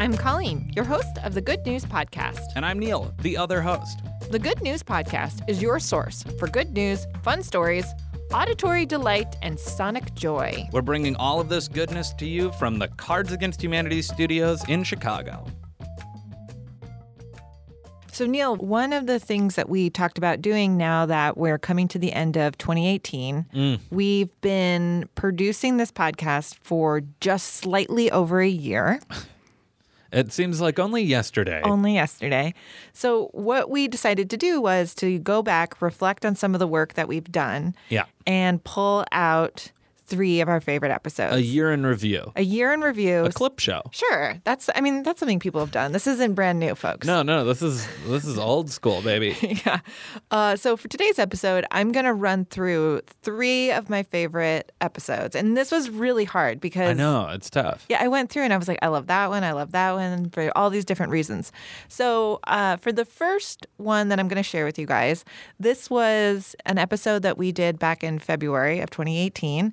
[0.00, 2.40] I'm Colleen, your host of the Good News Podcast.
[2.56, 4.00] And I'm Neil, the other host.
[4.30, 7.84] The Good News Podcast is your source for good news, fun stories,
[8.32, 10.66] auditory delight, and sonic joy.
[10.72, 14.84] We're bringing all of this goodness to you from the Cards Against Humanity studios in
[14.84, 15.44] Chicago.
[18.10, 21.88] So, Neil, one of the things that we talked about doing now that we're coming
[21.88, 23.80] to the end of 2018, mm.
[23.90, 28.98] we've been producing this podcast for just slightly over a year.
[30.12, 31.60] It seems like only yesterday.
[31.64, 32.54] only yesterday.
[32.92, 36.66] So, what we decided to do was to go back, reflect on some of the
[36.66, 38.04] work that we've done, Yeah.
[38.26, 39.70] and pull out
[40.10, 41.36] three of our favorite episodes.
[41.36, 42.32] A year in review.
[42.36, 43.24] A year in review.
[43.24, 43.82] A clip show.
[43.92, 44.34] Sure.
[44.44, 45.92] That's I mean, that's something people have done.
[45.92, 47.06] This isn't brand new, folks.
[47.06, 49.36] No, no, this is this is old school, baby.
[49.64, 49.80] yeah.
[50.30, 55.36] Uh, so for today's episode, I'm going to run through three of my favorite episodes.
[55.36, 57.86] And this was really hard because I know, it's tough.
[57.88, 59.44] Yeah, I went through and I was like, I love that one.
[59.44, 61.52] I love that one for all these different reasons.
[61.88, 65.24] So, uh, for the first one that I'm going to share with you guys,
[65.60, 69.72] this was an episode that we did back in February of 2018.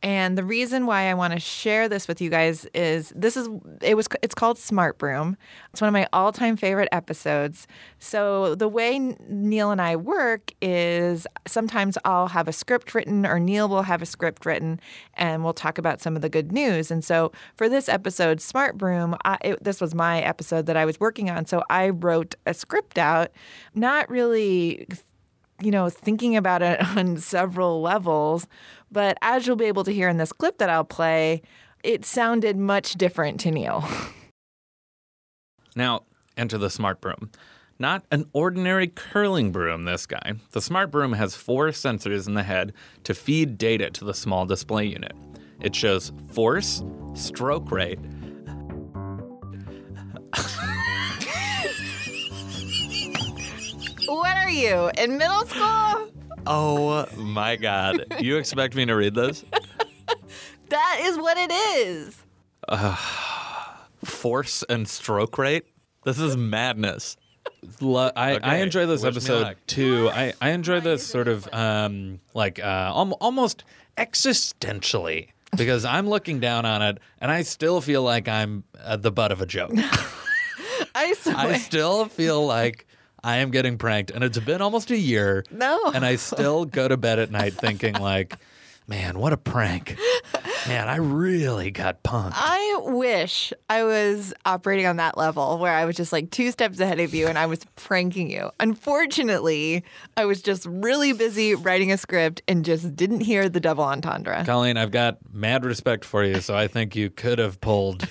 [0.00, 3.48] And the reason why I want to share this with you guys is this is
[3.82, 5.36] it was it's called Smart Broom.
[5.72, 7.66] It's one of my all-time favorite episodes.
[7.98, 13.40] So the way Neil and I work is sometimes I'll have a script written or
[13.40, 14.78] Neil will have a script written
[15.14, 16.92] and we'll talk about some of the good news.
[16.92, 20.84] And so for this episode Smart Broom, I, it, this was my episode that I
[20.84, 21.44] was working on.
[21.46, 23.32] So I wrote a script out,
[23.74, 24.86] not really
[25.60, 28.46] you know, thinking about it on several levels.
[28.90, 31.42] But as you'll be able to hear in this clip that I'll play,
[31.84, 33.88] it sounded much different to Neil.
[35.76, 36.02] Now,
[36.36, 37.30] enter the smart broom.
[37.78, 40.32] Not an ordinary curling broom, this guy.
[40.50, 42.72] The smart broom has four sensors in the head
[43.04, 45.12] to feed data to the small display unit.
[45.60, 46.82] It shows force,
[47.14, 48.00] stroke rate,
[54.08, 56.08] what are you, in middle school?
[56.46, 58.04] Oh my god.
[58.20, 59.44] You expect me to read this?
[60.70, 62.22] That is what it is.
[64.04, 65.64] Force and stroke rate?
[66.04, 67.16] This is madness.
[67.80, 70.10] Lo- I, I enjoy this wish episode too.
[70.12, 73.64] I, I enjoy this sort of um, like uh, al- almost
[73.96, 79.10] existentially because I'm looking down on it and I still feel like I'm uh, the
[79.10, 79.72] butt of a joke.
[80.94, 81.36] I swear.
[81.36, 82.86] I still feel like
[83.22, 85.44] I am getting pranked and it's been almost a year.
[85.50, 85.92] No.
[85.94, 88.36] And I still go to bed at night thinking like,
[88.86, 89.98] man, what a prank.
[90.66, 92.32] Man, I really got punked.
[92.34, 96.80] I wish I was operating on that level where I was just like two steps
[96.80, 98.50] ahead of you and I was pranking you.
[98.60, 99.84] Unfortunately,
[100.16, 104.44] I was just really busy writing a script and just didn't hear the double entendre.
[104.44, 108.08] Colleen, I've got mad respect for you, so I think you could have pulled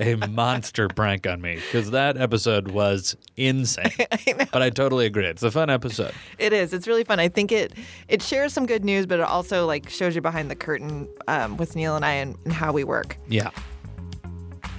[0.00, 3.90] a monster prank on me because that episode was insane.
[4.52, 5.26] But I totally agree.
[5.26, 6.12] It's a fun episode.
[6.38, 6.72] It is.
[6.72, 7.18] It's really fun.
[7.20, 7.72] I think it
[8.08, 11.56] it shares some good news, but it also like shows you behind the curtain um,
[11.56, 13.18] with Neil and I and, and how we work.
[13.28, 13.50] Yeah.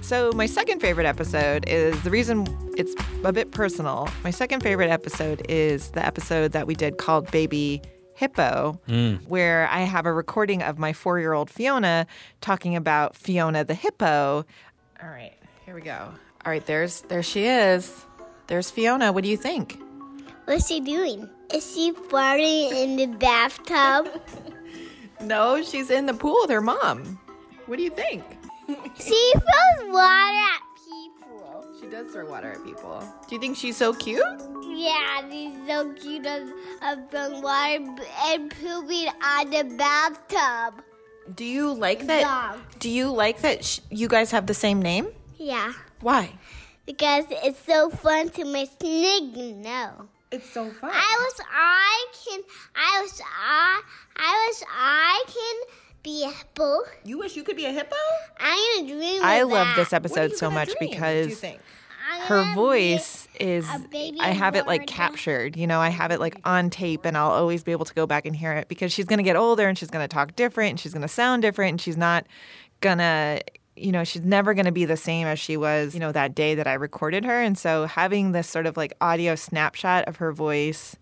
[0.00, 2.46] So my second favorite episode is the reason
[2.78, 4.08] it's a bit personal.
[4.24, 7.82] My second favorite episode is the episode that we did called Baby
[8.14, 8.80] Hippo,
[9.28, 12.06] where I have a recording of my four-year-old Fiona
[12.40, 14.44] talking about Fiona the hippo.
[15.02, 16.12] All right, here we go.
[16.44, 18.04] All right, there's there she is.
[18.46, 19.12] There's Fiona.
[19.12, 19.80] What do you think?
[20.46, 21.28] What's she doing?
[21.52, 24.08] Is she farting in the bathtub?
[25.20, 27.18] No, she's in the pool with her mom.
[27.66, 28.22] What do you think?
[28.68, 31.66] she throws water at people.
[31.80, 33.02] She does throw water at people.
[33.28, 34.22] Do you think she's so cute?
[34.64, 36.48] Yeah, she's so cute of,
[36.82, 40.84] of throwing water and pooping on the bathtub.
[41.34, 42.22] Do you like that?
[42.22, 42.60] Dog.
[42.78, 45.08] Do you like that sh- you guys have the same name?
[45.36, 46.32] Yeah, Why?
[46.86, 50.08] because it's so fun to make Snig know.
[50.30, 50.90] It's so fun.
[50.92, 52.40] I was I can
[52.74, 53.82] I was I
[54.16, 56.80] I was I can be a hippo.
[57.04, 57.96] you wish you could be a hippo?
[58.40, 59.20] I'm gonna dream.
[59.22, 59.76] I of love that.
[59.76, 63.68] this episode so much because her gonna be- voice is
[64.20, 65.56] I have it like captured.
[65.56, 68.06] You know, I have it like on tape and I'll always be able to go
[68.06, 70.36] back and hear it because she's going to get older and she's going to talk
[70.36, 72.26] different and she's going to sound different and she's not
[72.80, 73.40] going to
[73.80, 76.34] you know, she's never going to be the same as she was, you know, that
[76.34, 77.40] day that I recorded her.
[77.40, 80.96] And so having this sort of like audio snapshot of her voice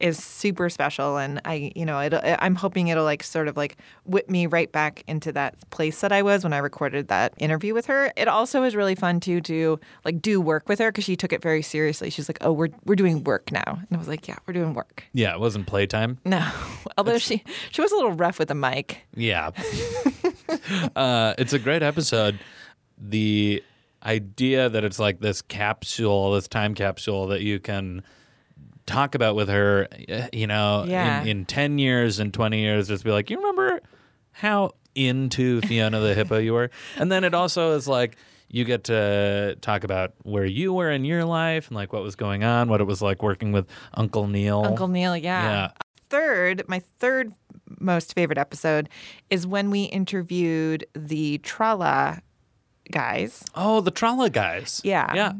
[0.00, 3.76] is super special and i you know it, i'm hoping it'll like sort of like
[4.04, 7.74] whip me right back into that place that i was when i recorded that interview
[7.74, 11.04] with her it also is really fun too to like do work with her because
[11.04, 13.96] she took it very seriously she's like oh we're, we're doing work now and i
[13.96, 16.18] was like yeah we're doing work Yeah, it wasn't playtime.
[16.24, 16.46] no
[16.98, 19.50] although she she was a little rough with the mic Yeah.
[20.96, 22.38] uh, it's a great episode.
[22.98, 23.62] The
[24.04, 28.02] idea that it's like this capsule, this time capsule that you can
[28.90, 31.22] talk about with her, eh, you know, Yeah.
[31.22, 33.80] in, in 10 years and 20 years, just be like, you remember
[34.32, 36.70] how into Fiona the Hippo you were?
[36.96, 38.16] And then it also is like,
[38.48, 42.16] you get to talk about where you were in your life and like what was
[42.16, 44.64] going on, what it was like working with Uncle Neil.
[44.64, 45.42] Uncle Neil, yeah.
[45.44, 45.70] Yeah.
[46.08, 47.32] Third, my third
[47.78, 48.88] most favorite episode
[49.30, 52.20] is when we interviewed the Trala
[52.90, 53.44] guys.
[53.54, 54.80] Oh, the Trala guys.
[54.84, 55.12] Yeah.
[55.14, 55.32] Yeah.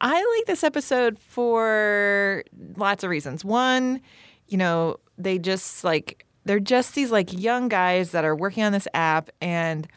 [0.00, 2.44] I like this episode for
[2.76, 3.44] lots of reasons.
[3.44, 4.00] One,
[4.48, 8.72] you know, they just like they're just these like young guys that are working on
[8.72, 9.88] this app and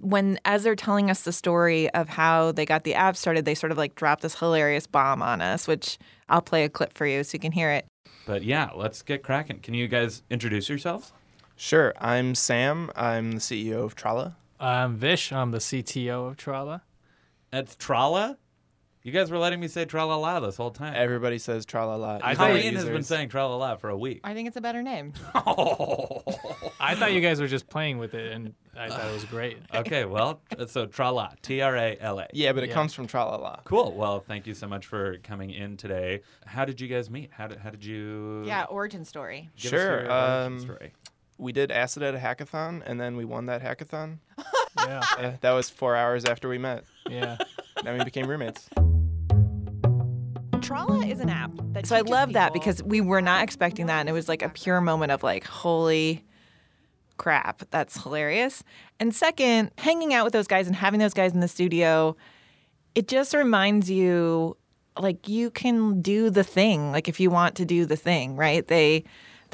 [0.00, 3.54] when as they're telling us the story of how they got the app started, they
[3.54, 5.98] sort of like drop this hilarious bomb on us, which
[6.28, 7.86] I'll play a clip for you so you can hear it.
[8.26, 9.60] But yeah, let's get cracking.
[9.60, 11.12] Can you guys introduce yourselves?
[11.56, 11.92] Sure.
[12.00, 12.90] I'm Sam.
[12.96, 14.34] I'm the CEO of Trala.
[14.64, 15.30] I'm Vish.
[15.30, 16.80] I'm the CTO of Trala.
[17.52, 18.38] It's Trala?
[19.02, 20.94] You guys were letting me say Tralala this whole time.
[20.96, 22.24] Everybody says Trala a lot.
[22.24, 23.06] I even thought our Colleen has been users.
[23.08, 24.20] saying Tralala for a week.
[24.24, 25.12] I think it's a better name.
[25.34, 29.58] I thought you guys were just playing with it, and I thought it was great.
[29.74, 32.28] okay, well, so Trala, T R A L A.
[32.32, 32.74] Yeah, but it Yeah.
[32.74, 33.62] comes from Tralala.
[33.64, 33.92] Cool.
[33.92, 36.22] Well, thank you so much for coming in today.
[36.46, 37.30] How did you guys meet?
[37.34, 38.44] How did, how did you?
[38.46, 39.50] Yeah, origin story.
[39.58, 40.92] give us Sure, your origin um, story.
[41.38, 44.18] We did acid at a hackathon, and then we won that hackathon.
[44.76, 46.84] Yeah, Uh, that was four hours after we met.
[47.08, 47.38] yeah.
[47.84, 48.68] Then we became roommates.
[50.60, 51.52] Trala is an app.
[51.72, 54.42] That so I love that because we were not expecting that, and it was like
[54.42, 56.24] a pure moment of like, holy
[57.18, 58.64] crap, that's hilarious.
[58.98, 62.16] And second, hanging out with those guys and having those guys in the studio,
[62.94, 64.56] it just reminds you
[64.98, 66.92] like you can do the thing.
[66.92, 68.66] Like if you want to do the thing, right?
[68.66, 69.04] They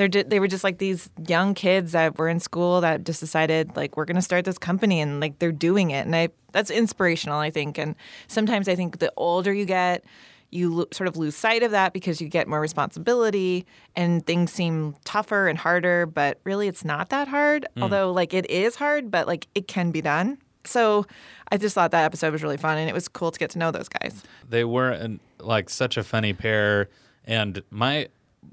[0.01, 3.77] they're they were just like these young kids that were in school that just decided
[3.77, 6.07] like we're going to start this company and like they're doing it.
[6.07, 7.77] And I that's inspirational I think.
[7.77, 7.95] And
[8.27, 10.03] sometimes I think the older you get
[10.49, 14.51] you lo- sort of lose sight of that because you get more responsibility and things
[14.51, 16.07] seem tougher and harder.
[16.07, 17.83] But really it's not that hard mm.
[17.83, 20.39] although like it is hard but like it can be done.
[20.65, 21.05] So
[21.53, 23.59] I just thought that episode was really fun and it was cool to get to
[23.59, 24.23] know those guys.
[24.49, 26.89] They were an, like such a funny pair,
[27.25, 28.09] and my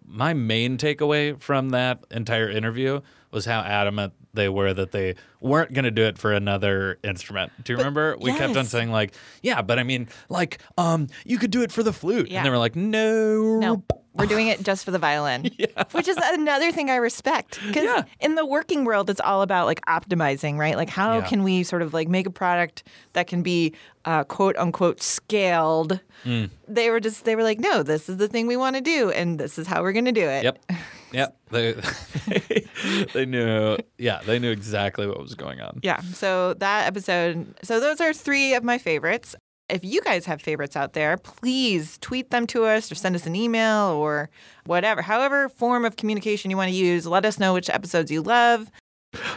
[0.06, 3.01] my main takeaway from that entire interview
[3.31, 7.51] was how adamant they were that they weren't going to do it for another instrument.
[7.66, 8.16] Do you remember?
[8.22, 11.72] We kept on saying like, yeah, but I mean, like, um, you could do it
[11.74, 12.38] for the flute, Yeah.
[12.39, 15.48] and they were like, no, No, we're doing it just for the violin.
[15.60, 15.84] yeah.
[15.92, 17.60] Which is another thing I respect.
[17.68, 18.04] Because Yeah.
[18.19, 20.75] in the working world, it's all about like optimizing, right?
[20.75, 23.74] Like, how can we sort of like make a product that can be
[24.06, 26.00] uh, quote unquote scaled?
[26.25, 26.50] Mm.
[26.68, 29.12] They were just, they were like, no, this is the thing we want to do,
[29.12, 30.44] and this is how we're going to do it.
[30.45, 30.60] Yep.
[31.17, 31.37] Yep.
[31.49, 31.73] They,
[33.13, 33.77] they knew.
[33.97, 35.79] Yeah, they knew exactly what was going on.
[35.81, 35.99] Yeah.
[36.01, 39.35] So that episode, so those are three of my favorites.
[39.67, 43.25] If you guys have favorites out there, please tweet them to us or send us
[43.25, 44.29] an email or
[44.65, 45.01] whatever.
[45.01, 48.71] However, form of communication you want to use, let us know which episodes you love.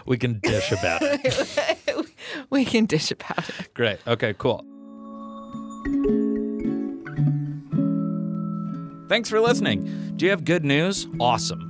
[0.04, 2.06] We can dish about it.
[2.50, 3.72] we can dish about it.
[3.72, 3.98] Great.
[4.06, 4.64] Okay, cool.
[9.08, 10.12] Thanks for listening.
[10.16, 11.08] Do you have good news?
[11.18, 11.69] Awesome.